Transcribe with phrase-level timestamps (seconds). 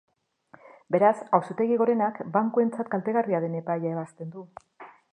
[0.95, 4.49] Beraz, Auzitegi Gorenak bankuentzat kaltegarria den epaia ebazten du.